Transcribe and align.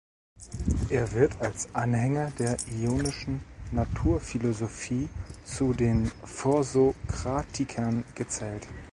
Er 0.89 1.11
wird 1.13 1.39
als 1.41 1.75
Anhänger 1.75 2.31
der 2.39 2.57
ionischen 2.71 3.39
Naturphilosophie 3.71 5.07
zu 5.45 5.73
den 5.73 6.11
Vorsokratikern 6.25 8.03
gezählt. 8.15 8.67